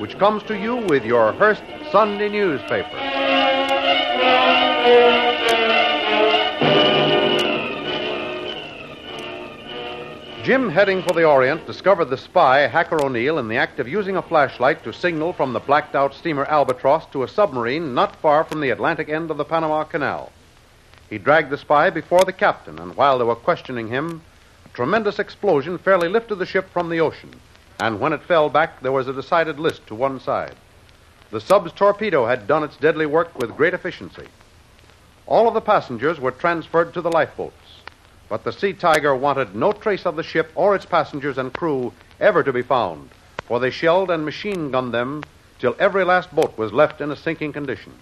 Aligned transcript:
which 0.00 0.18
comes 0.18 0.42
to 0.44 0.58
you 0.58 0.76
with 0.76 1.04
your 1.04 1.30
Hearst 1.32 1.62
Sunday 1.92 2.30
newspaper. 2.30 2.88
Jim, 10.42 10.70
heading 10.70 11.02
for 11.02 11.12
the 11.12 11.24
Orient, 11.24 11.66
discovered 11.66 12.06
the 12.06 12.16
spy, 12.16 12.60
Hacker 12.60 13.04
O'Neill, 13.04 13.38
in 13.38 13.48
the 13.48 13.58
act 13.58 13.78
of 13.78 13.86
using 13.86 14.16
a 14.16 14.22
flashlight 14.22 14.82
to 14.84 14.92
signal 14.92 15.34
from 15.34 15.52
the 15.52 15.60
blacked 15.60 15.94
out 15.94 16.14
steamer 16.14 16.46
Albatross 16.46 17.04
to 17.12 17.22
a 17.22 17.28
submarine 17.28 17.92
not 17.92 18.16
far 18.16 18.44
from 18.44 18.62
the 18.62 18.70
Atlantic 18.70 19.10
end 19.10 19.30
of 19.30 19.36
the 19.36 19.44
Panama 19.44 19.84
Canal. 19.84 20.32
He 21.10 21.18
dragged 21.18 21.50
the 21.50 21.58
spy 21.58 21.90
before 21.90 22.24
the 22.24 22.32
captain, 22.32 22.78
and 22.78 22.96
while 22.96 23.18
they 23.18 23.24
were 23.24 23.36
questioning 23.36 23.88
him, 23.88 24.22
a 24.64 24.70
tremendous 24.70 25.18
explosion 25.18 25.76
fairly 25.76 26.08
lifted 26.08 26.36
the 26.36 26.46
ship 26.46 26.70
from 26.72 26.88
the 26.88 27.00
ocean, 27.00 27.38
and 27.80 27.98
when 27.98 28.12
it 28.12 28.22
fell 28.22 28.48
back, 28.50 28.80
there 28.82 28.92
was 28.92 29.08
a 29.08 29.12
decided 29.12 29.58
list 29.58 29.86
to 29.86 29.94
one 29.94 30.20
side. 30.20 30.54
The 31.30 31.40
sub's 31.40 31.72
torpedo 31.72 32.26
had 32.26 32.46
done 32.46 32.62
its 32.62 32.76
deadly 32.76 33.06
work 33.06 33.38
with 33.38 33.56
great 33.56 33.72
efficiency. 33.72 34.26
All 35.26 35.48
of 35.48 35.54
the 35.54 35.60
passengers 35.60 36.20
were 36.20 36.32
transferred 36.32 36.92
to 36.94 37.00
the 37.00 37.10
lifeboats. 37.10 37.54
But 38.28 38.44
the 38.44 38.52
Sea 38.52 38.72
Tiger 38.72 39.14
wanted 39.14 39.54
no 39.54 39.72
trace 39.72 40.04
of 40.04 40.16
the 40.16 40.22
ship 40.22 40.52
or 40.54 40.74
its 40.74 40.84
passengers 40.84 41.38
and 41.38 41.52
crew 41.52 41.92
ever 42.20 42.42
to 42.42 42.52
be 42.52 42.62
found, 42.62 43.10
for 43.46 43.58
they 43.58 43.70
shelled 43.70 44.10
and 44.10 44.24
machine 44.24 44.70
gunned 44.70 44.92
them 44.92 45.22
till 45.58 45.76
every 45.78 46.04
last 46.04 46.34
boat 46.34 46.56
was 46.58 46.72
left 46.72 47.00
in 47.00 47.10
a 47.10 47.16
sinking 47.16 47.52
condition. 47.52 47.92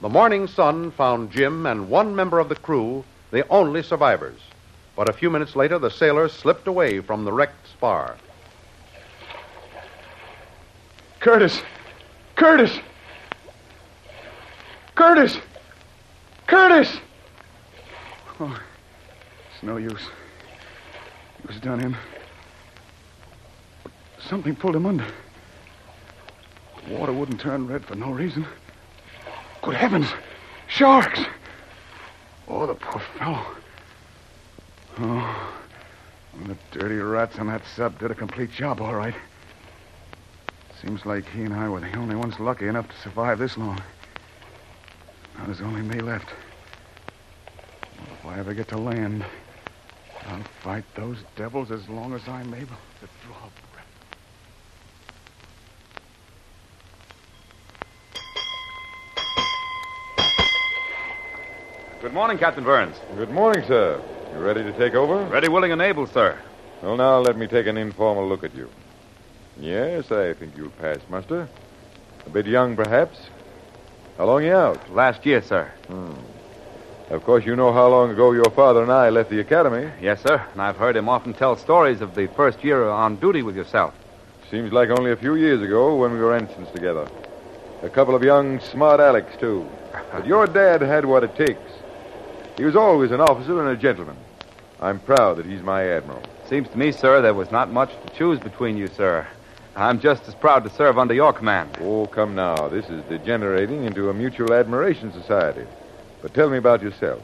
The 0.00 0.08
morning 0.08 0.46
sun 0.46 0.90
found 0.90 1.30
Jim 1.30 1.66
and 1.66 1.88
one 1.88 2.16
member 2.16 2.38
of 2.38 2.48
the 2.48 2.56
crew 2.56 3.04
the 3.30 3.46
only 3.48 3.82
survivors. 3.82 4.40
But 4.96 5.08
a 5.08 5.12
few 5.12 5.28
minutes 5.28 5.56
later, 5.56 5.78
the 5.78 5.90
sailors 5.90 6.32
slipped 6.32 6.66
away 6.66 7.00
from 7.00 7.24
the 7.24 7.32
wrecked 7.32 7.68
spar. 7.68 8.16
Curtis! 11.24 11.62
Curtis! 12.36 12.80
Curtis! 14.94 15.38
Curtis! 16.46 16.98
Oh, 18.38 18.60
it's 19.50 19.62
no 19.62 19.78
use. 19.78 20.02
It 21.38 21.48
was 21.48 21.58
done 21.60 21.80
in. 21.80 21.96
Something 24.28 24.54
pulled 24.54 24.76
him 24.76 24.84
under. 24.84 25.06
The 26.86 26.94
water 26.94 27.14
wouldn't 27.14 27.40
turn 27.40 27.68
red 27.68 27.86
for 27.86 27.94
no 27.94 28.10
reason. 28.10 28.44
Good 29.62 29.76
heavens! 29.76 30.08
Sharks! 30.66 31.20
Oh, 32.46 32.66
the 32.66 32.74
poor 32.74 33.00
fellow. 33.18 33.46
Oh, 34.98 35.52
the 36.46 36.56
dirty 36.70 36.96
rats 36.96 37.38
on 37.38 37.46
that 37.46 37.62
sub 37.74 37.98
did 37.98 38.10
a 38.10 38.14
complete 38.14 38.52
job, 38.52 38.82
all 38.82 38.94
right. 38.94 39.14
Seems 40.82 41.06
like 41.06 41.24
he 41.26 41.42
and 41.42 41.54
I 41.54 41.68
were 41.68 41.80
the 41.80 41.96
only 41.96 42.14
ones 42.14 42.38
lucky 42.38 42.66
enough 42.66 42.88
to 42.88 42.96
survive 43.02 43.38
this 43.38 43.56
long. 43.56 43.80
Now 45.38 45.46
there's 45.46 45.60
only 45.60 45.82
me 45.82 46.00
left. 46.00 46.28
Well, 47.98 48.08
if 48.18 48.26
I 48.26 48.38
ever 48.38 48.54
get 48.54 48.68
to 48.68 48.78
land, 48.78 49.24
I'll 50.26 50.42
fight 50.62 50.84
those 50.94 51.18
devils 51.36 51.70
as 51.70 51.88
long 51.88 52.14
as 52.14 52.26
I'm 52.28 52.52
able 52.54 52.76
to 53.00 53.08
draw 53.26 53.48
breath. 53.72 53.84
Good 62.00 62.12
morning, 62.12 62.36
Captain 62.38 62.64
Burns. 62.64 62.96
Good 63.16 63.30
morning, 63.30 63.64
sir. 63.66 64.02
You 64.32 64.40
ready 64.40 64.62
to 64.62 64.72
take 64.72 64.94
over? 64.94 65.24
Ready, 65.26 65.48
willing, 65.48 65.72
and 65.72 65.80
able, 65.80 66.06
sir. 66.06 66.38
Well, 66.82 66.96
now 66.96 67.20
let 67.20 67.36
me 67.36 67.46
take 67.46 67.66
an 67.66 67.76
informal 67.76 68.28
look 68.28 68.44
at 68.44 68.54
you. 68.54 68.68
Yes, 69.58 70.10
I 70.10 70.34
think 70.34 70.56
you'll 70.56 70.70
pass 70.70 70.98
muster. 71.08 71.48
A 72.26 72.30
bit 72.30 72.46
young, 72.46 72.74
perhaps. 72.74 73.18
How 74.18 74.26
long 74.26 74.44
you 74.44 74.52
out? 74.52 74.92
Last 74.92 75.24
year, 75.24 75.42
sir. 75.42 75.70
Hmm. 75.86 76.12
Of 77.10 77.22
course, 77.24 77.44
you 77.44 77.54
know 77.54 77.72
how 77.72 77.88
long 77.88 78.10
ago 78.10 78.32
your 78.32 78.50
father 78.50 78.82
and 78.82 78.90
I 78.90 79.10
left 79.10 79.30
the 79.30 79.40
academy. 79.40 79.90
Yes, 80.00 80.22
sir. 80.22 80.44
And 80.52 80.62
I've 80.62 80.76
heard 80.76 80.96
him 80.96 81.08
often 81.08 81.34
tell 81.34 81.56
stories 81.56 82.00
of 82.00 82.14
the 82.14 82.26
first 82.28 82.64
year 82.64 82.88
on 82.88 83.16
duty 83.16 83.42
with 83.42 83.56
yourself. 83.56 83.94
Seems 84.50 84.72
like 84.72 84.90
only 84.90 85.12
a 85.12 85.16
few 85.16 85.34
years 85.34 85.62
ago 85.62 85.96
when 85.96 86.12
we 86.12 86.18
were 86.18 86.34
ensigns 86.34 86.70
together. 86.70 87.08
A 87.82 87.90
couple 87.90 88.14
of 88.14 88.22
young, 88.22 88.58
smart 88.60 89.00
Alecs, 89.00 89.38
too. 89.38 89.68
But 90.12 90.26
your 90.26 90.46
dad 90.46 90.80
had 90.80 91.04
what 91.04 91.24
it 91.24 91.36
takes. 91.36 91.70
He 92.56 92.64
was 92.64 92.74
always 92.76 93.10
an 93.10 93.20
officer 93.20 93.60
and 93.60 93.76
a 93.76 93.80
gentleman. 93.80 94.16
I'm 94.80 94.98
proud 95.00 95.36
that 95.36 95.46
he's 95.46 95.62
my 95.62 95.88
admiral. 95.88 96.22
Seems 96.48 96.68
to 96.68 96.78
me, 96.78 96.92
sir, 96.92 97.20
there 97.20 97.34
was 97.34 97.50
not 97.50 97.70
much 97.70 97.90
to 97.90 98.14
choose 98.14 98.38
between 98.38 98.76
you, 98.76 98.86
sir. 98.88 99.26
I'm 99.76 99.98
just 99.98 100.28
as 100.28 100.36
proud 100.36 100.62
to 100.64 100.70
serve 100.70 100.98
under 100.98 101.14
your 101.14 101.32
command. 101.32 101.78
Oh, 101.80 102.06
come 102.06 102.36
now. 102.36 102.68
This 102.68 102.88
is 102.88 103.02
degenerating 103.04 103.84
into 103.84 104.08
a 104.08 104.14
mutual 104.14 104.52
admiration 104.52 105.12
society. 105.12 105.66
But 106.22 106.32
tell 106.32 106.48
me 106.48 106.58
about 106.58 106.80
yourself. 106.80 107.20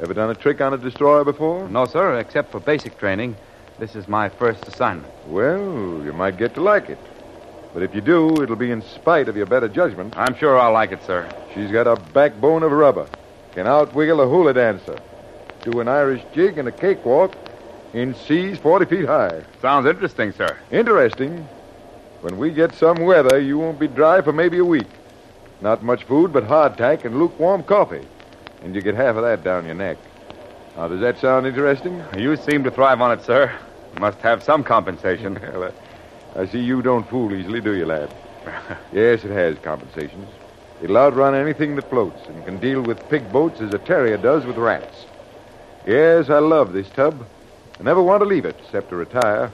Ever 0.00 0.12
done 0.12 0.30
a 0.30 0.34
trick 0.34 0.60
on 0.60 0.74
a 0.74 0.78
destroyer 0.78 1.22
before? 1.22 1.68
No, 1.68 1.86
sir, 1.86 2.18
except 2.18 2.50
for 2.50 2.58
basic 2.58 2.98
training. 2.98 3.36
This 3.78 3.94
is 3.94 4.08
my 4.08 4.28
first 4.28 4.66
assignment. 4.66 5.12
Well, 5.28 6.02
you 6.04 6.12
might 6.12 6.36
get 6.36 6.54
to 6.54 6.60
like 6.60 6.90
it. 6.90 6.98
But 7.72 7.84
if 7.84 7.94
you 7.94 8.00
do, 8.00 8.42
it'll 8.42 8.56
be 8.56 8.72
in 8.72 8.82
spite 8.82 9.28
of 9.28 9.36
your 9.36 9.46
better 9.46 9.68
judgment. 9.68 10.14
I'm 10.16 10.34
sure 10.34 10.58
I'll 10.58 10.72
like 10.72 10.90
it, 10.90 11.04
sir. 11.04 11.30
She's 11.54 11.70
got 11.70 11.86
a 11.86 11.94
backbone 12.12 12.64
of 12.64 12.72
rubber. 12.72 13.06
Can 13.52 13.66
outwiggle 13.66 14.20
a 14.20 14.28
hula 14.28 14.52
dancer. 14.52 14.98
Do 15.62 15.78
an 15.78 15.86
Irish 15.86 16.22
jig 16.34 16.58
and 16.58 16.66
a 16.66 16.72
cakewalk 16.72 17.36
in 17.92 18.14
seas 18.14 18.58
40 18.58 18.86
feet 18.86 19.06
high. 19.06 19.42
Sounds 19.60 19.86
interesting, 19.86 20.32
sir. 20.32 20.56
Interesting. 20.70 21.46
When 22.22 22.38
we 22.38 22.50
get 22.50 22.74
some 22.74 23.00
weather, 23.04 23.38
you 23.38 23.58
won't 23.58 23.78
be 23.78 23.88
dry 23.88 24.20
for 24.22 24.32
maybe 24.32 24.58
a 24.58 24.64
week. 24.64 24.86
Not 25.60 25.82
much 25.82 26.04
food 26.04 26.32
but 26.32 26.44
hardtack 26.44 27.04
and 27.04 27.18
lukewarm 27.18 27.62
coffee. 27.64 28.06
And 28.62 28.74
you 28.74 28.80
get 28.80 28.94
half 28.94 29.16
of 29.16 29.22
that 29.22 29.44
down 29.44 29.66
your 29.66 29.74
neck. 29.74 29.98
Now, 30.76 30.88
does 30.88 31.00
that 31.00 31.18
sound 31.18 31.46
interesting? 31.46 32.02
You 32.16 32.36
seem 32.36 32.64
to 32.64 32.70
thrive 32.70 33.00
on 33.00 33.12
it, 33.12 33.22
sir. 33.24 33.52
Must 33.98 34.18
have 34.20 34.42
some 34.42 34.64
compensation. 34.64 35.38
Well, 35.52 35.72
I, 36.34 36.40
I 36.40 36.46
see 36.46 36.60
you 36.60 36.80
don't 36.80 37.06
fool 37.10 37.34
easily, 37.34 37.60
do 37.60 37.74
you, 37.74 37.84
lad? 37.84 38.14
yes, 38.92 39.22
it 39.22 39.30
has 39.30 39.58
compensations. 39.58 40.28
It'll 40.80 40.96
outrun 40.96 41.34
anything 41.34 41.76
that 41.76 41.90
floats 41.90 42.26
and 42.26 42.44
can 42.46 42.58
deal 42.58 42.80
with 42.80 43.06
pig 43.10 43.30
boats 43.30 43.60
as 43.60 43.74
a 43.74 43.78
terrier 43.78 44.16
does 44.16 44.46
with 44.46 44.56
rats. 44.56 45.04
Yes, 45.86 46.30
I 46.30 46.38
love 46.38 46.72
this 46.72 46.88
tub. 46.88 47.26
I 47.82 47.84
never 47.84 48.00
want 48.00 48.20
to 48.22 48.28
leave 48.28 48.44
it 48.44 48.54
except 48.62 48.90
to 48.90 48.96
retire. 48.96 49.50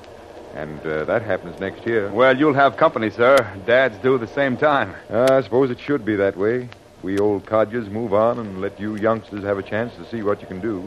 And 0.55 0.79
uh, 0.81 1.07
that 1.07 1.23
happens 1.23 1.59
next 1.61 1.87
year. 1.87 2.11
Well, 2.11 2.37
you'll 2.37 2.53
have 2.53 2.77
company, 2.77 3.09
sir. 3.09 3.39
Dads 3.65 3.97
do 4.03 4.19
the 4.19 4.27
same 4.27 4.59
time. 4.59 4.95
Uh, 5.09 5.29
I 5.31 5.41
suppose 5.41 5.71
it 5.71 5.81
should 5.81 6.05
be 6.05 6.15
that 6.17 6.37
way. 6.37 6.69
We 7.03 7.19
old 7.19 7.47
codgers 7.47 7.89
move 7.89 8.13
on 8.13 8.39
and 8.39 8.61
let 8.61 8.79
you 8.79 8.97
youngsters 8.97 9.45
have 9.45 9.57
a 9.57 9.63
chance 9.63 9.95
to 9.95 10.05
see 10.11 10.23
what 10.23 10.43
you 10.43 10.47
can 10.47 10.61
do. 10.61 10.85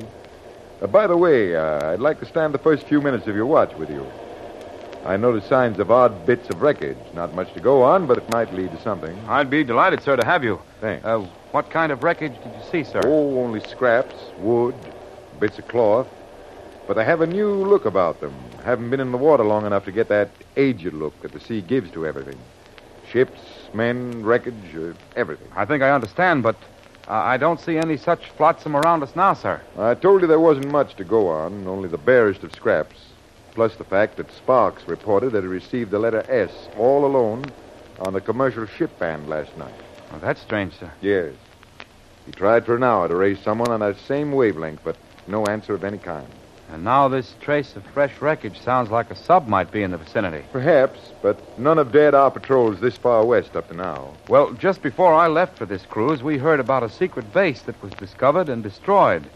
Uh, 0.83 0.85
by 0.85 1.07
the 1.07 1.17
way, 1.17 1.55
uh, 1.55 1.93
I'd 1.93 1.99
like 1.99 2.19
to 2.19 2.27
stand 2.27 2.53
the 2.53 2.59
first 2.59 2.85
few 2.85 3.01
minutes 3.01 3.25
of 3.25 3.35
your 3.35 3.47
watch 3.47 3.73
with 3.73 3.89
you. 3.89 4.05
I 5.03 5.17
notice 5.17 5.43
signs 5.49 5.79
of 5.79 5.89
odd 5.89 6.27
bits 6.27 6.47
of 6.51 6.61
wreckage. 6.61 6.97
Not 7.15 7.33
much 7.33 7.51
to 7.55 7.59
go 7.59 7.81
on, 7.81 8.05
but 8.05 8.19
it 8.19 8.29
might 8.29 8.53
lead 8.53 8.69
to 8.69 8.79
something. 8.83 9.17
I'd 9.27 9.49
be 9.49 9.63
delighted, 9.63 10.03
sir, 10.03 10.15
to 10.15 10.23
have 10.23 10.43
you. 10.43 10.61
Thanks. 10.79 11.03
Uh, 11.03 11.25
what 11.53 11.71
kind 11.71 11.91
of 11.91 12.03
wreckage 12.03 12.35
did 12.43 12.53
you 12.53 12.61
see, 12.71 12.83
sir? 12.83 13.01
Oh, 13.03 13.39
only 13.39 13.61
scraps, 13.61 14.13
wood, 14.37 14.75
bits 15.39 15.57
of 15.57 15.67
cloth. 15.67 16.07
But 16.91 16.97
they 16.97 17.05
have 17.05 17.21
a 17.21 17.25
new 17.25 17.53
look 17.53 17.85
about 17.85 18.19
them. 18.19 18.33
Haven't 18.65 18.89
been 18.89 18.99
in 18.99 19.13
the 19.13 19.17
water 19.17 19.45
long 19.45 19.65
enough 19.65 19.85
to 19.85 19.93
get 19.93 20.09
that 20.09 20.29
aged 20.57 20.91
look 20.91 21.17
that 21.21 21.31
the 21.31 21.39
sea 21.39 21.61
gives 21.61 21.89
to 21.91 22.05
everything. 22.05 22.37
Ships, 23.09 23.39
men, 23.73 24.25
wreckage, 24.25 24.75
uh, 24.75 24.91
everything. 25.15 25.47
I 25.55 25.63
think 25.63 25.83
I 25.83 25.91
understand, 25.91 26.43
but 26.43 26.57
uh, 27.07 27.13
I 27.13 27.37
don't 27.37 27.61
see 27.61 27.77
any 27.77 27.95
such 27.95 28.31
flotsam 28.31 28.75
around 28.75 29.03
us 29.03 29.15
now, 29.15 29.33
sir. 29.35 29.61
I 29.79 29.93
told 29.93 30.19
you 30.19 30.27
there 30.27 30.41
wasn't 30.41 30.69
much 30.69 30.95
to 30.95 31.05
go 31.05 31.29
on, 31.29 31.65
only 31.65 31.87
the 31.87 31.97
barest 31.97 32.43
of 32.43 32.53
scraps. 32.53 32.97
Plus 33.55 33.73
the 33.77 33.85
fact 33.85 34.17
that 34.17 34.29
Sparks 34.29 34.85
reported 34.85 35.31
that 35.31 35.43
he 35.43 35.47
received 35.47 35.91
the 35.91 35.99
letter 35.99 36.25
S 36.27 36.51
all 36.77 37.05
alone 37.05 37.45
on 38.01 38.11
the 38.11 38.19
commercial 38.19 38.65
ship 38.65 38.99
band 38.99 39.29
last 39.29 39.55
night. 39.57 39.79
Oh, 40.11 40.19
that's 40.19 40.41
strange, 40.41 40.77
sir. 40.77 40.91
Yes. 40.99 41.31
He 42.25 42.33
tried 42.33 42.65
for 42.65 42.75
an 42.75 42.83
hour 42.83 43.07
to 43.07 43.15
raise 43.15 43.39
someone 43.39 43.71
on 43.71 43.79
that 43.79 43.97
same 43.97 44.33
wavelength, 44.33 44.81
but 44.83 44.97
no 45.25 45.45
answer 45.45 45.73
of 45.73 45.85
any 45.85 45.97
kind. 45.97 46.27
And 46.71 46.85
now 46.85 47.09
this 47.09 47.35
trace 47.41 47.75
of 47.75 47.85
fresh 47.87 48.21
wreckage 48.21 48.57
sounds 48.61 48.89
like 48.89 49.11
a 49.11 49.15
sub 49.15 49.45
might 49.45 49.71
be 49.71 49.83
in 49.83 49.91
the 49.91 49.97
vicinity. 49.97 50.45
Perhaps, 50.53 50.99
but 51.21 51.59
none 51.59 51.77
have 51.77 51.91
dared 51.91 52.13
our 52.13 52.31
patrols 52.31 52.79
this 52.79 52.95
far 52.95 53.25
west 53.25 53.57
up 53.57 53.67
to 53.67 53.73
now. 53.75 54.13
Well, 54.29 54.53
just 54.53 54.81
before 54.81 55.13
I 55.13 55.27
left 55.27 55.57
for 55.57 55.65
this 55.65 55.85
cruise, 55.85 56.23
we 56.23 56.37
heard 56.37 56.61
about 56.61 56.83
a 56.83 56.89
secret 56.89 57.33
base 57.33 57.61
that 57.63 57.81
was 57.83 57.91
discovered 57.93 58.47
and 58.47 58.63
destroyed. 58.63 59.29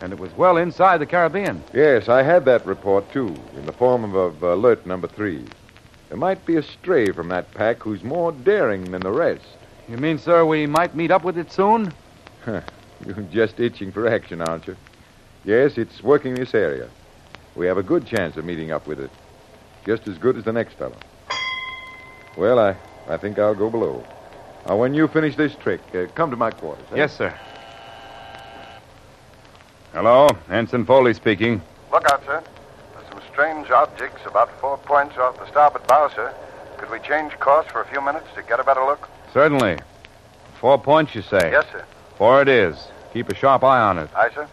And 0.00 0.12
it 0.12 0.18
was 0.18 0.36
well 0.36 0.56
inside 0.56 0.98
the 0.98 1.06
Caribbean. 1.06 1.62
Yes, 1.72 2.08
I 2.08 2.24
had 2.24 2.44
that 2.46 2.66
report, 2.66 3.12
too, 3.12 3.36
in 3.56 3.66
the 3.66 3.72
form 3.72 4.02
of, 4.02 4.14
of 4.16 4.42
alert 4.42 4.84
number 4.84 5.06
three. 5.06 5.44
There 6.08 6.18
might 6.18 6.44
be 6.44 6.56
a 6.56 6.62
stray 6.62 7.12
from 7.12 7.28
that 7.28 7.52
pack 7.52 7.84
who's 7.84 8.02
more 8.02 8.32
daring 8.32 8.90
than 8.90 9.02
the 9.02 9.12
rest. 9.12 9.46
You 9.88 9.96
mean, 9.96 10.18
sir, 10.18 10.44
we 10.44 10.66
might 10.66 10.96
meet 10.96 11.12
up 11.12 11.22
with 11.22 11.38
it 11.38 11.52
soon? 11.52 11.92
Huh. 12.44 12.62
You're 13.06 13.22
just 13.30 13.60
itching 13.60 13.92
for 13.92 14.08
action, 14.08 14.40
aren't 14.40 14.66
you? 14.66 14.76
Yes, 15.44 15.78
it's 15.78 16.02
working 16.02 16.34
this 16.34 16.54
area. 16.54 16.88
We 17.56 17.66
have 17.66 17.78
a 17.78 17.82
good 17.82 18.06
chance 18.06 18.36
of 18.36 18.44
meeting 18.44 18.70
up 18.72 18.86
with 18.86 19.00
it. 19.00 19.10
Just 19.86 20.06
as 20.06 20.18
good 20.18 20.36
as 20.36 20.44
the 20.44 20.52
next 20.52 20.74
fellow. 20.74 20.96
Well, 22.36 22.58
I, 22.58 22.76
I 23.08 23.16
think 23.16 23.38
I'll 23.38 23.54
go 23.54 23.70
below. 23.70 24.04
Now, 24.66 24.76
when 24.76 24.94
you 24.94 25.08
finish 25.08 25.36
this 25.36 25.54
trick, 25.56 25.80
uh, 25.94 26.06
come 26.14 26.30
to 26.30 26.36
my 26.36 26.50
quarters. 26.50 26.84
eh? 26.92 26.96
Yes, 26.96 27.16
sir. 27.16 27.34
Hello, 29.92 30.28
Ensign 30.50 30.84
Foley 30.84 31.14
speaking. 31.14 31.60
Look 31.90 32.04
out, 32.12 32.24
sir. 32.24 32.42
There's 32.94 33.08
some 33.08 33.20
strange 33.32 33.70
objects 33.70 34.20
about 34.26 34.50
four 34.60 34.76
points 34.78 35.16
off 35.16 35.38
the 35.38 35.46
starboard 35.50 35.86
bow, 35.88 36.08
sir. 36.14 36.32
Could 36.76 36.90
we 36.90 37.00
change 37.00 37.32
course 37.40 37.66
for 37.68 37.80
a 37.82 37.86
few 37.86 38.00
minutes 38.00 38.26
to 38.36 38.42
get 38.42 38.60
a 38.60 38.64
better 38.64 38.84
look? 38.84 39.08
Certainly. 39.32 39.78
Four 40.60 40.78
points, 40.80 41.14
you 41.14 41.22
say? 41.22 41.50
Yes, 41.50 41.64
sir. 41.72 41.84
Four 42.16 42.42
it 42.42 42.48
is. 42.48 42.76
Keep 43.12 43.30
a 43.30 43.34
sharp 43.34 43.64
eye 43.64 43.80
on 43.80 43.98
it. 43.98 44.10
Aye, 44.14 44.30
sir. 44.34 44.46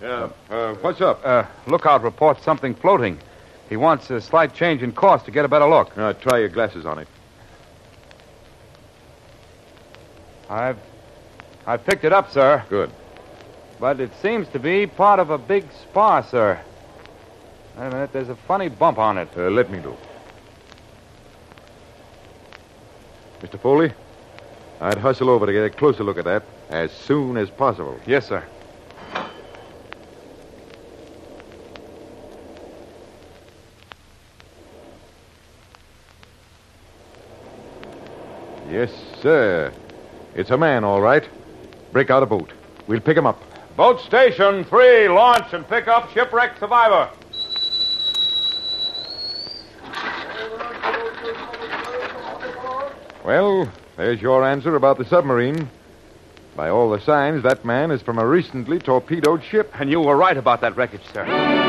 Yeah. 0.00 0.30
Uh, 0.48 0.74
what's 0.74 1.00
up? 1.00 1.20
Uh, 1.24 1.44
lookout 1.66 2.02
reports 2.02 2.44
something 2.44 2.74
floating. 2.74 3.18
He 3.68 3.76
wants 3.76 4.08
a 4.10 4.20
slight 4.20 4.54
change 4.54 4.82
in 4.82 4.92
course 4.92 5.22
to 5.24 5.30
get 5.30 5.44
a 5.44 5.48
better 5.48 5.66
look. 5.68 5.96
Uh, 5.98 6.12
try 6.12 6.38
your 6.38 6.48
glasses 6.48 6.86
on 6.86 7.00
it. 7.00 7.08
I've, 10.48 10.78
I've 11.66 11.84
picked 11.84 12.04
it 12.04 12.12
up, 12.12 12.30
sir. 12.30 12.64
Good. 12.68 12.90
But 13.80 14.00
it 14.00 14.10
seems 14.22 14.48
to 14.48 14.58
be 14.58 14.86
part 14.86 15.20
of 15.20 15.30
a 15.30 15.38
big 15.38 15.64
spar, 15.82 16.22
sir. 16.24 16.60
Wait 17.76 17.86
a 17.86 17.90
minute, 17.90 18.12
there's 18.12 18.28
a 18.28 18.36
funny 18.36 18.68
bump 18.68 18.98
on 18.98 19.18
it. 19.18 19.28
Uh, 19.36 19.50
let 19.50 19.70
me 19.70 19.80
look. 19.80 19.98
Mr. 23.40 23.60
Foley, 23.60 23.92
I'd 24.80 24.98
hustle 24.98 25.28
over 25.30 25.46
to 25.46 25.52
get 25.52 25.64
a 25.64 25.70
closer 25.70 26.02
look 26.02 26.18
at 26.18 26.24
that 26.24 26.44
as 26.70 26.92
soon 26.92 27.36
as 27.36 27.50
possible. 27.50 27.98
Yes, 28.06 28.28
sir. 28.28 28.44
Yes, 38.68 38.92
sir. 39.22 39.72
It's 40.34 40.50
a 40.50 40.58
man, 40.58 40.84
all 40.84 41.00
right. 41.00 41.26
Break 41.92 42.10
out 42.10 42.22
a 42.22 42.26
boat. 42.26 42.52
We'll 42.86 43.00
pick 43.00 43.16
him 43.16 43.26
up. 43.26 43.42
Boat 43.76 44.00
station 44.00 44.64
three, 44.64 45.08
launch 45.08 45.52
and 45.52 45.66
pick 45.68 45.88
up 45.88 46.10
shipwreck 46.12 46.58
survivor. 46.58 47.10
Well, 53.24 53.70
there's 53.96 54.20
your 54.20 54.44
answer 54.44 54.76
about 54.76 54.98
the 54.98 55.04
submarine. 55.04 55.68
By 56.56 56.70
all 56.70 56.90
the 56.90 57.00
signs, 57.00 57.42
that 57.44 57.64
man 57.64 57.90
is 57.90 58.02
from 58.02 58.18
a 58.18 58.26
recently 58.26 58.78
torpedoed 58.78 59.44
ship. 59.44 59.70
And 59.78 59.90
you 59.90 60.00
were 60.00 60.16
right 60.16 60.36
about 60.36 60.60
that 60.62 60.76
wreckage, 60.76 61.04
sir. 61.12 61.67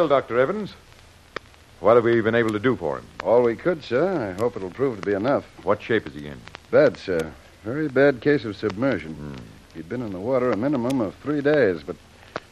Well, 0.00 0.08
Dr. 0.08 0.38
Evans, 0.38 0.72
what 1.80 1.94
have 1.94 2.04
we 2.04 2.22
been 2.22 2.34
able 2.34 2.52
to 2.52 2.58
do 2.58 2.74
for 2.74 2.96
him? 2.96 3.06
All 3.22 3.42
we 3.42 3.54
could, 3.54 3.84
sir. 3.84 4.30
I 4.30 4.40
hope 4.40 4.56
it'll 4.56 4.70
prove 4.70 4.98
to 4.98 5.06
be 5.06 5.12
enough. 5.12 5.44
What 5.62 5.82
shape 5.82 6.06
is 6.06 6.14
he 6.14 6.26
in? 6.26 6.40
Bad, 6.70 6.96
sir. 6.96 7.30
Very 7.64 7.86
bad 7.86 8.22
case 8.22 8.46
of 8.46 8.56
submersion. 8.56 9.12
Hmm. 9.12 9.34
He'd 9.74 9.90
been 9.90 10.00
in 10.00 10.12
the 10.12 10.18
water 10.18 10.52
a 10.52 10.56
minimum 10.56 11.02
of 11.02 11.14
three 11.16 11.42
days, 11.42 11.82
but 11.82 11.96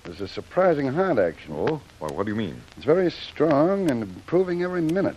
there's 0.04 0.20
a 0.20 0.28
surprising 0.28 0.88
heart 0.88 1.18
action. 1.18 1.54
Oh? 1.56 1.80
Well, 2.00 2.10
what 2.10 2.26
do 2.26 2.32
you 2.32 2.36
mean? 2.36 2.60
It's 2.76 2.84
very 2.84 3.10
strong 3.10 3.90
and 3.90 4.02
improving 4.02 4.62
every 4.62 4.82
minute. 4.82 5.16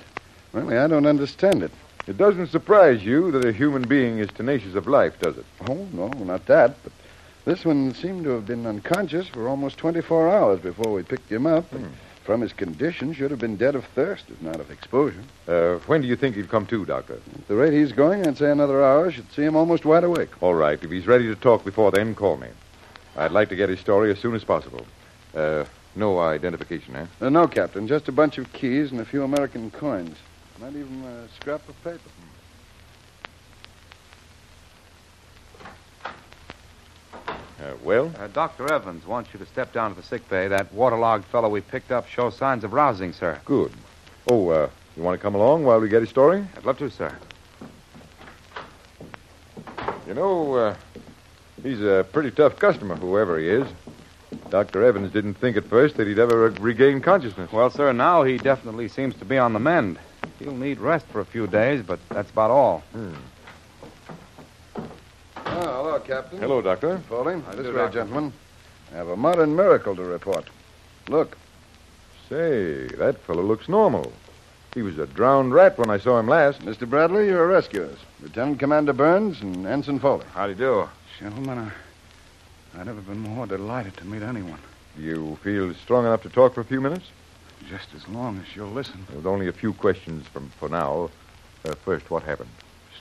Really, 0.53 0.77
I 0.77 0.87
don't 0.87 1.07
understand 1.07 1.63
it. 1.63 1.71
It 2.07 2.17
doesn't 2.17 2.47
surprise 2.47 3.03
you 3.03 3.29
that 3.31 3.43
a 3.43 3.51
human 3.51 3.81
being 3.81 4.19
is 4.19 4.29
tenacious 4.29 4.75
of 4.75 4.87
life, 4.87 5.19
does 5.19 5.37
it? 5.37 5.45
Oh, 5.67 5.85
no, 5.91 6.07
not 6.07 6.45
that, 6.45 6.81
but 6.81 6.93
this 7.43 7.65
one 7.65 7.93
seemed 7.93 8.23
to 8.23 8.29
have 8.29 8.45
been 8.45 8.65
unconscious 8.65 9.27
for 9.27 9.49
almost 9.49 9.77
24 9.79 10.29
hours 10.29 10.61
before 10.61 10.93
we 10.93 11.03
picked 11.03 11.29
him 11.29 11.45
up. 11.45 11.69
And 11.73 11.91
from 12.23 12.41
his 12.41 12.53
condition, 12.53 13.13
should 13.13 13.31
have 13.31 13.39
been 13.39 13.57
dead 13.57 13.75
of 13.75 13.85
thirst, 13.85 14.25
if 14.29 14.41
not 14.41 14.59
of 14.59 14.69
exposure. 14.69 15.23
Uh, 15.47 15.75
when 15.87 16.01
do 16.01 16.07
you 16.07 16.15
think 16.15 16.35
he'll 16.35 16.45
come 16.47 16.65
to, 16.67 16.85
Doctor? 16.85 17.15
At 17.15 17.47
the 17.47 17.55
rate 17.55 17.73
he's 17.73 17.91
going, 17.91 18.27
I'd 18.27 18.37
say 18.37 18.51
another 18.51 18.83
hour 18.83 19.11
should 19.11 19.31
see 19.31 19.43
him 19.43 19.55
almost 19.55 19.85
wide 19.85 20.03
awake. 20.03 20.29
All 20.41 20.53
right. 20.53 20.81
If 20.81 20.91
he's 20.91 21.07
ready 21.07 21.25
to 21.25 21.35
talk 21.35 21.65
before 21.65 21.91
then, 21.91 22.15
call 22.15 22.37
me. 22.37 22.47
I'd 23.17 23.31
like 23.31 23.49
to 23.49 23.55
get 23.55 23.69
his 23.69 23.79
story 23.79 24.11
as 24.11 24.19
soon 24.19 24.35
as 24.35 24.43
possible. 24.43 24.85
Uh, 25.35 25.65
no 25.95 26.19
identification, 26.19 26.95
eh? 26.95 27.05
Uh, 27.19 27.29
no, 27.29 27.47
Captain, 27.47 27.87
just 27.87 28.07
a 28.07 28.11
bunch 28.11 28.37
of 28.37 28.51
keys 28.53 28.91
and 28.91 29.01
a 29.01 29.05
few 29.05 29.23
American 29.23 29.71
coins. 29.71 30.17
Not 30.59 30.69
even 30.69 31.03
a 31.03 31.27
scrap 31.35 31.67
of 31.67 31.83
paper. 31.83 31.99
Well? 37.83 38.11
Uh, 38.19 38.27
Dr. 38.27 38.71
Evans 38.71 39.05
wants 39.05 39.33
you 39.33 39.39
to 39.39 39.45
step 39.45 39.73
down 39.73 39.93
to 39.93 39.99
the 39.99 40.05
sick 40.05 40.27
bay. 40.29 40.47
That 40.47 40.71
waterlogged 40.73 41.25
fellow 41.25 41.49
we 41.49 41.61
picked 41.61 41.91
up 41.91 42.07
shows 42.07 42.35
signs 42.37 42.63
of 42.63 42.73
rousing, 42.73 43.13
sir. 43.13 43.39
Good. 43.45 43.71
Oh, 44.29 44.49
uh, 44.49 44.69
you 44.95 45.03
want 45.03 45.19
to 45.19 45.21
come 45.21 45.35
along 45.35 45.63
while 45.63 45.79
we 45.79 45.89
get 45.89 46.01
his 46.01 46.09
story? 46.09 46.45
I'd 46.55 46.65
love 46.65 46.77
to, 46.77 46.89
sir. 46.89 47.17
You 50.07 50.13
know, 50.13 50.53
uh, 50.55 50.75
he's 51.63 51.81
a 51.81 52.05
pretty 52.11 52.31
tough 52.31 52.59
customer, 52.59 52.95
whoever 52.95 53.39
he 53.39 53.47
is. 53.47 53.67
Dr. 54.49 54.83
Evans 54.83 55.11
didn't 55.11 55.35
think 55.35 55.57
at 55.57 55.65
first 55.65 55.97
that 55.97 56.07
he'd 56.07 56.19
ever 56.19 56.49
regain 56.59 57.01
consciousness. 57.01 57.51
Well, 57.51 57.69
sir, 57.69 57.93
now 57.93 58.23
he 58.23 58.37
definitely 58.37 58.89
seems 58.89 59.15
to 59.15 59.25
be 59.25 59.37
on 59.37 59.53
the 59.53 59.59
mend. 59.59 59.97
He'll 60.39 60.55
need 60.55 60.79
rest 60.79 61.05
for 61.07 61.21
a 61.21 61.25
few 61.25 61.47
days, 61.47 61.83
but 61.83 61.99
that's 62.09 62.29
about 62.29 62.51
all. 62.51 62.83
Hello, 62.93 63.13
Captain. 66.11 66.39
Hello, 66.39 66.61
Doctor. 66.61 66.97
Foley. 67.07 67.39
How 67.39 67.51
this 67.53 67.65
you, 67.65 67.71
way, 67.71 67.77
Doctor? 67.79 67.99
gentlemen. 67.99 68.33
I 68.91 68.97
have 68.97 69.07
a 69.07 69.15
modern 69.15 69.55
miracle 69.55 69.95
to 69.95 70.03
report. 70.03 70.43
Look, 71.07 71.37
Say, 72.27 72.87
that 72.97 73.17
fellow 73.25 73.43
looks 73.43 73.69
normal. 73.69 74.11
He 74.73 74.81
was 74.81 74.99
a 74.99 75.07
drowned 75.07 75.53
rat 75.53 75.77
when 75.77 75.89
I 75.89 75.97
saw 75.97 76.19
him 76.19 76.27
last. 76.27 76.59
Mr. 76.61 76.89
Bradley, 76.89 77.27
you're 77.27 77.45
a 77.45 77.47
rescuers. 77.47 77.97
Lieutenant 78.21 78.59
Commander 78.59 78.91
Burns 78.91 79.41
and 79.41 79.65
Ensign 79.65 79.99
Foley. 79.99 80.25
How 80.33 80.47
do 80.47 80.51
you 80.51 80.57
do? 80.57 80.89
Gentlemen, 81.17 81.59
I, 81.59 82.79
I've 82.79 82.85
never 82.85 82.99
been 83.01 83.19
more 83.19 83.47
delighted 83.47 83.95
to 83.97 84.05
meet 84.05 84.21
anyone. 84.21 84.59
You 84.97 85.37
feel 85.43 85.73
strong 85.75 86.05
enough 86.05 86.23
to 86.23 86.29
talk 86.29 86.53
for 86.55 86.61
a 86.61 86.65
few 86.65 86.81
minutes? 86.81 87.05
Just 87.69 87.87
as 87.95 88.05
long 88.09 88.37
as 88.37 88.53
you'll 88.53 88.67
listen. 88.67 89.07
With 89.15 89.25
only 89.25 89.47
a 89.47 89.53
few 89.53 89.71
questions 89.71 90.27
from 90.27 90.49
for 90.59 90.67
now. 90.67 91.09
Uh, 91.63 91.73
first, 91.85 92.09
what 92.11 92.23
happened? 92.23 92.49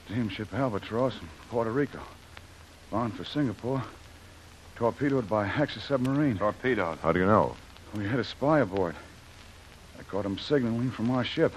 Steamship 0.04 0.54
Albatross 0.54 1.14
in 1.20 1.28
Puerto 1.50 1.72
Rico. 1.72 2.00
Bound 2.90 3.14
for 3.14 3.24
Singapore. 3.24 3.82
Torpedoed 4.76 5.28
by 5.28 5.46
Axis 5.46 5.84
submarine. 5.84 6.38
Torpedoed. 6.38 6.98
How 6.98 7.12
do 7.12 7.20
you 7.20 7.26
know? 7.26 7.54
We 7.94 8.04
had 8.04 8.18
a 8.18 8.24
spy 8.24 8.60
aboard. 8.60 8.94
I 9.98 10.02
caught 10.04 10.24
him 10.24 10.38
signaling 10.38 10.90
from 10.90 11.10
our 11.10 11.24
ship, 11.24 11.52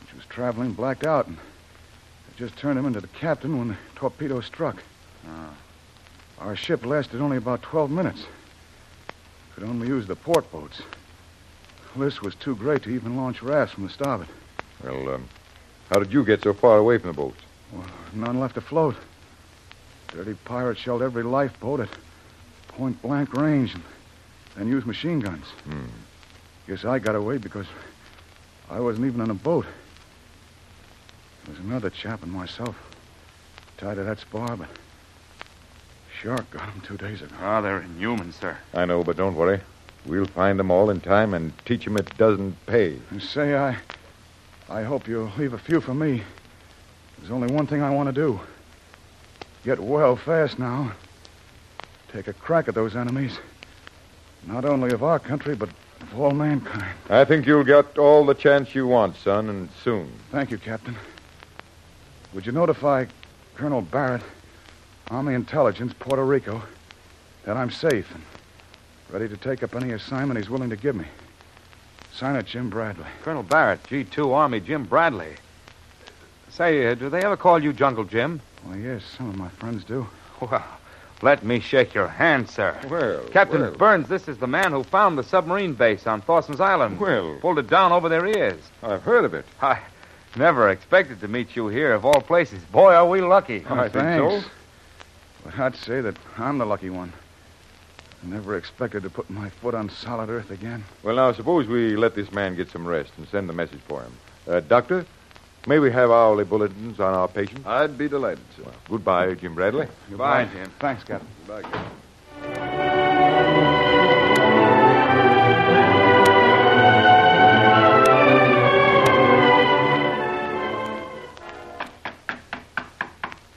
which 0.00 0.14
was 0.14 0.24
traveling 0.26 0.72
blacked 0.72 1.04
out, 1.04 1.26
and 1.26 1.36
I 1.36 2.38
just 2.38 2.56
turned 2.56 2.78
him 2.78 2.86
into 2.86 3.00
the 3.00 3.08
captain 3.08 3.58
when 3.58 3.68
the 3.68 3.76
torpedo 3.96 4.40
struck. 4.40 4.82
Ah. 5.26 5.50
Our 6.38 6.54
ship 6.54 6.86
lasted 6.86 7.20
only 7.20 7.36
about 7.36 7.62
12 7.62 7.90
minutes. 7.90 8.24
Could 9.54 9.64
only 9.64 9.88
use 9.88 10.06
the 10.06 10.14
port 10.14 10.50
boats. 10.52 10.80
This 11.96 12.22
was 12.22 12.34
too 12.36 12.54
great 12.54 12.84
to 12.84 12.90
even 12.90 13.16
launch 13.16 13.42
rafts 13.42 13.74
from 13.74 13.84
the 13.84 13.90
starboard. 13.90 14.28
Well, 14.84 15.14
um, 15.14 15.28
how 15.90 15.98
did 15.98 16.12
you 16.12 16.24
get 16.24 16.44
so 16.44 16.54
far 16.54 16.78
away 16.78 16.98
from 16.98 17.10
the 17.10 17.16
boats? 17.16 17.40
Well, 17.72 17.84
none 18.14 18.38
left 18.38 18.56
afloat. 18.56 18.94
Dirty 20.08 20.34
pirates 20.44 20.80
shelled 20.80 21.02
every 21.02 21.22
lifeboat 21.22 21.80
at 21.80 21.88
point 22.68 23.00
blank 23.02 23.34
range 23.34 23.74
and 23.74 23.82
then 24.56 24.68
used 24.68 24.86
machine 24.86 25.20
guns. 25.20 25.44
Hmm. 25.64 25.86
Guess 26.66 26.84
I 26.84 26.98
got 26.98 27.14
away 27.14 27.38
because 27.38 27.66
I 28.70 28.80
wasn't 28.80 29.06
even 29.06 29.20
in 29.20 29.30
a 29.30 29.34
boat. 29.34 29.66
There 31.44 31.54
was 31.54 31.64
another 31.64 31.90
chap 31.90 32.22
and 32.22 32.32
myself 32.32 32.76
tied 33.78 33.94
to 33.94 34.04
that 34.04 34.18
spar, 34.18 34.56
but 34.56 34.68
shark 36.20 36.50
got 36.50 36.68
him 36.68 36.82
two 36.82 36.96
days 36.96 37.22
ago. 37.22 37.34
Ah, 37.40 37.60
they're 37.60 37.80
inhuman, 37.80 38.32
sir. 38.32 38.56
I 38.74 38.84
know, 38.84 39.02
but 39.02 39.16
don't 39.16 39.34
worry. 39.34 39.60
We'll 40.04 40.26
find 40.26 40.58
them 40.58 40.70
all 40.70 40.90
in 40.90 41.00
time 41.00 41.34
and 41.34 41.52
teach 41.64 41.84
them 41.84 41.96
it 41.96 42.16
doesn't 42.18 42.66
pay. 42.66 42.98
And 43.10 43.22
say, 43.22 43.56
I, 43.56 43.76
I 44.68 44.82
hope 44.82 45.08
you'll 45.08 45.32
leave 45.38 45.52
a 45.52 45.58
few 45.58 45.80
for 45.80 45.94
me. 45.94 46.22
There's 47.18 47.30
only 47.30 47.52
one 47.52 47.66
thing 47.66 47.82
I 47.82 47.90
want 47.90 48.08
to 48.08 48.12
do. 48.12 48.40
Get 49.64 49.80
well 49.80 50.16
fast 50.16 50.58
now. 50.58 50.92
Take 52.12 52.28
a 52.28 52.32
crack 52.32 52.68
at 52.68 52.74
those 52.74 52.96
enemies. 52.96 53.38
Not 54.46 54.64
only 54.64 54.92
of 54.92 55.02
our 55.02 55.18
country, 55.18 55.54
but 55.54 55.68
of 56.00 56.18
all 56.18 56.30
mankind. 56.30 56.94
I 57.10 57.24
think 57.24 57.46
you'll 57.46 57.64
get 57.64 57.98
all 57.98 58.24
the 58.24 58.34
chance 58.34 58.74
you 58.74 58.86
want, 58.86 59.16
son, 59.16 59.48
and 59.48 59.68
soon. 59.82 60.12
Thank 60.30 60.50
you, 60.50 60.58
Captain. 60.58 60.96
Would 62.34 62.46
you 62.46 62.52
notify 62.52 63.06
Colonel 63.56 63.82
Barrett, 63.82 64.22
Army 65.10 65.34
Intelligence, 65.34 65.92
Puerto 65.98 66.24
Rico, 66.24 66.62
that 67.44 67.56
I'm 67.56 67.70
safe 67.70 68.12
and 68.14 68.22
ready 69.10 69.28
to 69.28 69.36
take 69.36 69.62
up 69.62 69.74
any 69.74 69.92
assignment 69.92 70.38
he's 70.38 70.50
willing 70.50 70.70
to 70.70 70.76
give 70.76 70.94
me? 70.94 71.06
Sign 72.12 72.36
it, 72.36 72.46
Jim 72.46 72.70
Bradley. 72.70 73.06
Colonel 73.22 73.42
Barrett, 73.42 73.82
G2 73.84 74.34
Army, 74.34 74.60
Jim 74.60 74.84
Bradley. 74.84 75.34
Say, 76.50 76.86
uh, 76.86 76.94
do 76.94 77.08
they 77.08 77.22
ever 77.22 77.36
call 77.36 77.62
you 77.62 77.72
Jungle 77.72 78.04
Jim? 78.04 78.40
Well, 78.66 78.76
yes, 78.76 79.02
some 79.16 79.28
of 79.28 79.36
my 79.36 79.48
friends 79.48 79.84
do. 79.84 80.06
Well, 80.40 80.64
let 81.22 81.44
me 81.44 81.60
shake 81.60 81.94
your 81.94 82.08
hand, 82.08 82.48
sir. 82.48 82.78
Well, 82.88 83.24
Captain 83.30 83.60
well. 83.60 83.72
Burns, 83.72 84.08
this 84.08 84.28
is 84.28 84.38
the 84.38 84.46
man 84.46 84.72
who 84.72 84.84
found 84.84 85.18
the 85.18 85.24
submarine 85.24 85.74
base 85.74 86.06
on 86.06 86.20
Thorson's 86.20 86.60
Island. 86.60 87.00
Well. 87.00 87.38
Pulled 87.40 87.58
it 87.58 87.68
down 87.68 87.92
over 87.92 88.08
their 88.08 88.26
ears. 88.26 88.60
I've 88.82 89.02
heard 89.02 89.24
of 89.24 89.34
it. 89.34 89.44
I 89.60 89.80
never 90.36 90.68
expected 90.70 91.20
to 91.20 91.28
meet 91.28 91.56
you 91.56 91.68
here, 91.68 91.92
of 91.92 92.04
all 92.04 92.20
places. 92.20 92.62
Boy, 92.64 92.94
are 92.94 93.08
we 93.08 93.20
lucky. 93.20 93.64
I 93.68 93.88
think 93.88 94.04
so. 94.04 94.42
But 95.44 95.58
I'd 95.58 95.76
say 95.76 96.00
that 96.00 96.16
I'm 96.36 96.58
the 96.58 96.66
lucky 96.66 96.90
one. 96.90 97.12
I 98.22 98.26
never 98.28 98.56
expected 98.56 99.02
to 99.04 99.10
put 99.10 99.30
my 99.30 99.48
foot 99.48 99.74
on 99.74 99.88
solid 99.90 100.28
earth 100.28 100.50
again. 100.50 100.84
Well, 101.02 101.16
now, 101.16 101.32
suppose 101.32 101.66
we 101.66 101.96
let 101.96 102.14
this 102.14 102.32
man 102.32 102.56
get 102.56 102.70
some 102.70 102.86
rest 102.86 103.12
and 103.16 103.28
send 103.28 103.48
the 103.48 103.52
message 103.52 103.80
for 103.86 104.02
him. 104.02 104.12
Uh, 104.46 104.60
doctor, 104.60 105.06
may 105.66 105.78
we 105.78 105.90
have 105.90 106.10
hourly 106.10 106.44
bulletins 106.44 107.00
on 107.00 107.14
our 107.14 107.28
patients? 107.28 107.66
I'd 107.66 107.98
be 107.98 108.08
delighted, 108.08 108.44
sir. 108.56 108.70
Goodbye, 108.88 109.34
Jim 109.34 109.54
Bradley. 109.54 109.86
Goodbye, 110.08 110.46
Jim. 110.46 110.70
Thanks, 110.78 111.04
Captain. 111.04 111.28
Goodbye, 111.46 111.68
Captain. 111.68 112.98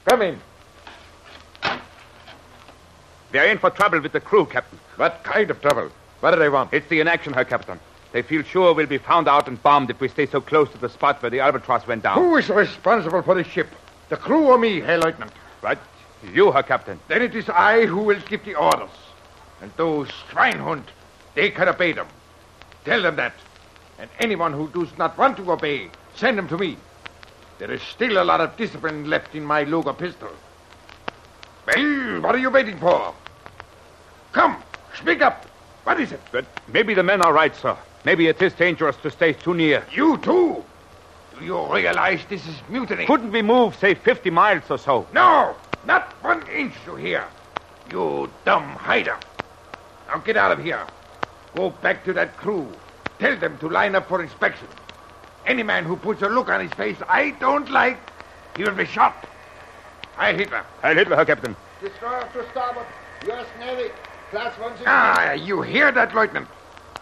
Come 0.05 0.21
in. 0.21 0.39
They're 3.31 3.49
in 3.49 3.59
for 3.59 3.69
trouble 3.69 4.01
with 4.01 4.11
the 4.11 4.19
crew, 4.19 4.45
Captain. 4.45 4.79
What 4.97 5.23
kind 5.23 5.49
of 5.49 5.61
trouble? 5.61 5.89
What 6.19 6.31
do 6.31 6.37
they 6.39 6.49
want? 6.49 6.73
It's 6.73 6.87
the 6.89 6.99
inaction, 6.99 7.33
Herr 7.33 7.45
Captain. 7.45 7.79
They 8.11 8.21
feel 8.21 8.43
sure 8.43 8.73
we'll 8.73 8.87
be 8.87 8.97
found 8.97 9.27
out 9.27 9.47
and 9.47 9.61
bombed 9.61 9.89
if 9.89 10.01
we 10.01 10.09
stay 10.09 10.25
so 10.25 10.41
close 10.41 10.69
to 10.71 10.77
the 10.77 10.89
spot 10.89 11.21
where 11.21 11.29
the 11.29 11.39
Albatross 11.39 11.87
went 11.87 12.03
down. 12.03 12.17
Who 12.17 12.35
is 12.35 12.49
responsible 12.49 13.21
for 13.21 13.35
the 13.35 13.43
ship? 13.43 13.67
The 14.09 14.17
crew 14.17 14.47
or 14.47 14.57
me, 14.57 14.81
Herr 14.81 14.97
Lieutenant? 14.97 15.31
Right? 15.61 15.77
You, 16.33 16.51
Herr 16.51 16.63
Captain. 16.63 16.99
Then 17.07 17.21
it 17.21 17.35
is 17.35 17.47
I 17.49 17.85
who 17.85 17.99
will 17.99 18.19
give 18.27 18.43
the 18.43 18.55
orders. 18.55 18.89
And 19.61 19.71
those 19.77 20.09
Schweinhund, 20.29 20.83
they 21.35 21.51
can 21.51 21.69
obey 21.69 21.93
them. 21.93 22.07
Tell 22.83 23.01
them 23.01 23.15
that. 23.15 23.33
And 23.97 24.09
anyone 24.19 24.51
who 24.51 24.67
does 24.67 24.97
not 24.97 25.17
want 25.17 25.37
to 25.37 25.51
obey, 25.51 25.89
send 26.15 26.37
them 26.37 26.47
to 26.49 26.57
me. 26.57 26.77
There 27.59 27.71
is 27.71 27.81
still 27.83 28.21
a 28.21 28.25
lot 28.25 28.41
of 28.41 28.57
discipline 28.57 29.09
left 29.09 29.35
in 29.35 29.45
my 29.45 29.63
Luger 29.63 29.93
pistol. 29.93 30.31
Well, 31.67 32.21
what 32.21 32.35
are 32.35 32.39
you 32.39 32.49
waiting 32.49 32.77
for? 32.79 33.13
Come, 34.33 34.61
speak 34.95 35.21
up. 35.21 35.45
What 35.83 35.99
is 35.99 36.11
it? 36.11 36.21
But 36.31 36.45
maybe 36.67 36.93
the 36.93 37.03
men 37.03 37.21
are 37.21 37.31
right, 37.31 37.55
sir. 37.55 37.77
Maybe 38.03 38.27
it 38.27 38.41
is 38.41 38.53
dangerous 38.53 38.95
to 38.97 39.11
stay 39.11 39.33
too 39.33 39.53
near. 39.53 39.85
You 39.91 40.17
too? 40.17 40.63
Do 41.37 41.45
you 41.45 41.73
realize 41.73 42.21
this 42.29 42.45
is 42.47 42.55
mutiny? 42.69 43.05
Couldn't 43.05 43.31
we 43.31 43.41
move, 43.41 43.75
say, 43.75 43.93
50 43.93 44.29
miles 44.29 44.63
or 44.69 44.77
so? 44.77 45.07
No, 45.13 45.55
not 45.85 46.11
one 46.23 46.47
inch 46.49 46.73
you 46.85 46.95
hear. 46.95 47.25
You 47.91 48.29
dumb 48.45 48.63
hider. 48.63 49.17
Now 50.07 50.17
get 50.19 50.37
out 50.37 50.51
of 50.51 50.63
here. 50.63 50.85
Go 51.55 51.69
back 51.69 52.03
to 52.05 52.13
that 52.13 52.37
crew. 52.37 52.67
Tell 53.19 53.37
them 53.37 53.57
to 53.59 53.69
line 53.69 53.95
up 53.95 54.07
for 54.07 54.21
inspection. 54.21 54.67
Any 55.45 55.63
man 55.63 55.85
who 55.85 55.95
puts 55.95 56.21
a 56.21 56.29
look 56.29 56.49
on 56.49 56.61
his 56.61 56.71
face 56.73 56.97
I 57.07 57.31
don't 57.39 57.69
like, 57.69 57.97
he 58.55 58.63
will 58.63 58.75
be 58.75 58.85
shot. 58.85 59.27
Heil 60.15 60.35
Hitler. 60.35 60.63
Heil 60.81 60.95
Hitler, 60.95 61.15
Herr 61.15 61.25
Captain. 61.25 61.55
Destroyer 61.81 62.27
to 62.33 62.49
starboard. 62.51 62.85
U.S. 63.27 63.47
Navy. 63.59 63.91
Class 64.31 64.57
160. 64.57 64.85
Ah, 64.87 65.33
you 65.33 65.61
hear 65.61 65.91
that, 65.91 66.15
Lieutenant? 66.15 66.47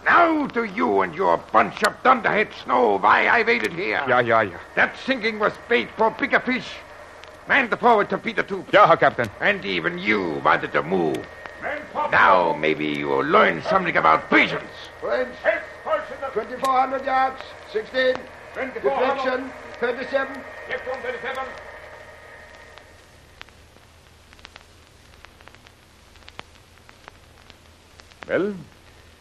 Now 0.06 0.48
to 0.48 0.64
you 0.64 1.02
and 1.02 1.14
your 1.14 1.38
bunch 1.38 1.84
of 1.84 2.02
dunderheads 2.04 2.66
know 2.66 2.98
why 2.98 3.28
I 3.28 3.44
waited 3.44 3.74
here. 3.74 4.04
Yeah, 4.08 4.22
yeah, 4.22 4.42
yeah. 4.42 4.60
That 4.76 4.96
sinking 5.06 5.40
was 5.40 5.54
bait 5.68 5.90
for 5.98 6.10
bigger 6.12 6.40
fish. 6.40 6.70
Man 7.48 7.70
the 7.70 7.78
forward 7.78 8.10
torpedo 8.10 8.44
tube. 8.44 8.70
Yeah, 8.72 8.96
Captain. 8.96 9.30
And 9.42 9.66
even 9.66 9.98
you 10.00 10.42
wanted 10.44 10.72
to 10.74 10.84
move. 10.84 11.26
Now 12.12 12.54
maybe 12.54 12.86
you'll 12.86 13.26
learn 13.26 13.62
something 13.64 13.98
about 13.98 14.30
patience. 14.30 14.72
French. 15.02 15.36
2,400 16.34 17.06
yards. 17.06 17.42
16. 17.74 18.16
Deflection. 18.54 19.52
37. 19.80 20.42
Well, 28.28 28.54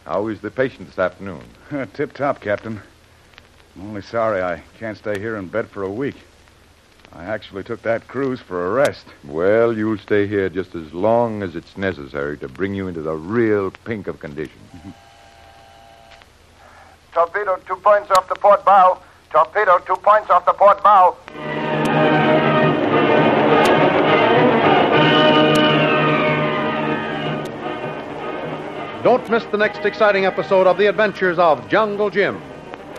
how 0.09 0.27
is 0.27 0.41
the 0.41 0.49
patient 0.49 0.87
this 0.87 0.97
afternoon? 0.97 1.43
Tip 1.93 2.13
top, 2.13 2.41
Captain. 2.41 2.81
I'm 3.75 3.89
only 3.89 4.01
sorry 4.01 4.41
I 4.41 4.63
can't 4.79 4.97
stay 4.97 5.19
here 5.19 5.35
in 5.35 5.47
bed 5.47 5.69
for 5.69 5.83
a 5.83 5.89
week. 5.89 6.15
I 7.13 7.25
actually 7.25 7.63
took 7.63 7.83
that 7.83 8.07
cruise 8.07 8.39
for 8.39 8.65
a 8.65 8.71
rest. 8.71 9.05
Well, 9.23 9.71
you'll 9.71 9.99
stay 9.99 10.25
here 10.25 10.49
just 10.49 10.73
as 10.73 10.91
long 10.95 11.43
as 11.43 11.55
it's 11.55 11.77
necessary 11.77 12.39
to 12.39 12.47
bring 12.47 12.73
you 12.73 12.87
into 12.87 13.03
the 13.03 13.13
real 13.13 13.69
pink 13.85 14.07
of 14.07 14.19
condition. 14.19 14.59
Torpedo 17.11 17.57
two 17.67 17.75
points 17.75 18.09
off 18.09 18.27
the 18.29 18.35
port 18.35 18.65
bow. 18.65 18.99
Torpedo 19.29 19.77
two 19.77 19.95
points 19.97 20.31
off 20.31 20.43
the 20.43 20.53
port 20.53 20.83
bow. 20.83 21.15
Don't 29.09 29.27
miss 29.27 29.43
the 29.45 29.57
next 29.57 29.85
exciting 29.85 30.25
episode 30.25 30.67
of 30.67 30.77
The 30.77 30.85
Adventures 30.85 31.39
of 31.39 31.67
Jungle 31.67 32.11
Jim. 32.11 32.39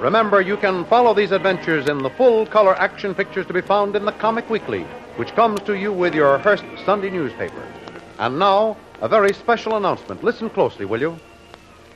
Remember, 0.00 0.40
you 0.40 0.56
can 0.56 0.84
follow 0.86 1.14
these 1.14 1.30
adventures 1.30 1.88
in 1.88 2.02
the 2.02 2.10
full 2.10 2.46
color 2.46 2.74
action 2.74 3.14
pictures 3.14 3.46
to 3.46 3.52
be 3.52 3.60
found 3.60 3.94
in 3.94 4.04
the 4.04 4.10
Comic 4.10 4.50
Weekly, 4.50 4.82
which 5.14 5.36
comes 5.36 5.60
to 5.60 5.74
you 5.74 5.92
with 5.92 6.12
your 6.12 6.36
Hearst 6.38 6.64
Sunday 6.84 7.10
newspaper. 7.10 7.64
And 8.18 8.40
now, 8.40 8.76
a 9.00 9.06
very 9.08 9.32
special 9.32 9.76
announcement. 9.76 10.24
Listen 10.24 10.50
closely, 10.50 10.84
will 10.84 11.00
you? 11.00 11.16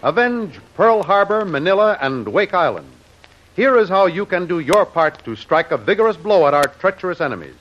Avenge 0.04 0.60
Pearl 0.76 1.02
Harbor, 1.02 1.44
Manila, 1.44 1.98
and 2.00 2.28
Wake 2.28 2.54
Island. 2.54 2.86
Here 3.56 3.76
is 3.76 3.88
how 3.88 4.06
you 4.06 4.26
can 4.26 4.46
do 4.46 4.60
your 4.60 4.86
part 4.86 5.24
to 5.24 5.34
strike 5.34 5.72
a 5.72 5.76
vigorous 5.76 6.16
blow 6.16 6.46
at 6.46 6.54
our 6.54 6.68
treacherous 6.78 7.20
enemies. 7.20 7.56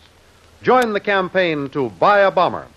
Join 0.62 0.94
the 0.94 1.00
campaign 1.00 1.70
to 1.70 1.90
buy 1.90 2.20
a 2.20 2.30
bomber. 2.30 2.68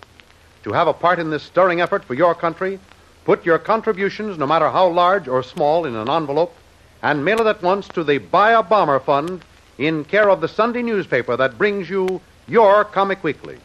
to 0.63 0.73
have 0.73 0.87
a 0.87 0.93
part 0.93 1.19
in 1.19 1.29
this 1.29 1.43
stirring 1.43 1.79
effort 1.79 2.03
for 2.03 2.15
your 2.15 2.33
country, 2.35 2.79
put 3.27 3.45
your 3.45 3.59
contributions, 3.59 4.37
no 4.37 4.47
matter 4.47 4.69
how 4.69 4.87
large 4.87 5.27
or 5.27 5.43
small, 5.43 5.83
in 5.83 5.97
an 5.97 6.09
envelope 6.09 6.55
and 7.03 7.25
mail 7.25 7.41
it 7.41 7.45
at 7.45 7.61
once 7.61 7.85
to 7.89 8.01
the 8.01 8.19
Buy 8.19 8.51
a 8.51 8.63
Bomber 8.63 9.01
Fund 9.01 9.43
in 9.77 10.05
care 10.05 10.29
of 10.29 10.39
the 10.39 10.47
Sunday 10.47 10.81
newspaper 10.81 11.35
that 11.35 11.57
brings 11.57 11.89
you 11.89 12.21
your 12.47 12.85
Comic 12.85 13.21
Weekly. 13.25 13.57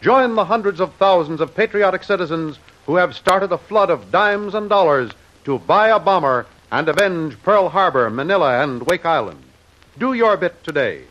Join 0.00 0.34
the 0.34 0.46
hundreds 0.46 0.80
of 0.80 0.94
thousands 0.94 1.42
of 1.42 1.54
patriotic 1.54 2.04
citizens 2.04 2.58
who 2.86 2.96
have 2.96 3.14
started 3.14 3.52
a 3.52 3.58
flood 3.58 3.90
of 3.90 4.10
dimes 4.10 4.54
and 4.54 4.66
dollars 4.66 5.10
to 5.44 5.58
buy 5.58 5.88
a 5.88 6.00
bomber 6.00 6.46
and 6.72 6.88
avenge 6.88 7.36
Pearl 7.42 7.68
Harbor, 7.68 8.08
Manila, 8.08 8.62
and 8.62 8.82
Wake 8.86 9.04
Island. 9.04 9.42
Do 9.98 10.14
your 10.14 10.38
bit 10.38 10.64
today. 10.64 11.02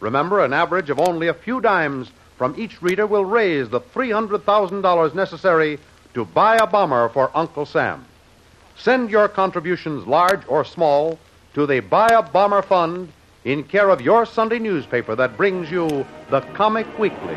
Remember, 0.00 0.42
an 0.42 0.54
average 0.54 0.88
of 0.88 0.98
only 0.98 1.28
a 1.28 1.34
few 1.34 1.60
dimes 1.60 2.10
from 2.38 2.54
each 2.56 2.80
reader 2.80 3.06
will 3.06 3.26
raise 3.26 3.68
the 3.68 3.80
$300,000 3.80 5.14
necessary 5.14 5.78
to 6.16 6.24
buy 6.24 6.56
a 6.56 6.66
bomber 6.66 7.10
for 7.10 7.30
Uncle 7.34 7.66
Sam. 7.66 8.02
Send 8.74 9.10
your 9.10 9.28
contributions, 9.28 10.06
large 10.06 10.40
or 10.48 10.64
small, 10.64 11.18
to 11.52 11.66
the 11.66 11.80
Buy 11.80 12.08
a 12.08 12.22
Bomber 12.22 12.62
Fund 12.62 13.12
in 13.44 13.62
care 13.62 13.90
of 13.90 14.00
your 14.00 14.24
Sunday 14.24 14.58
newspaper 14.58 15.14
that 15.14 15.36
brings 15.36 15.70
you 15.70 16.06
the 16.30 16.40
Comic 16.54 16.86
Weekly. 16.98 17.36